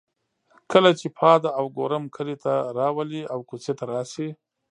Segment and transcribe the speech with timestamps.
[0.71, 4.29] کله چې پاده او ګورم کلي ته راولي او کوڅې ته راشي.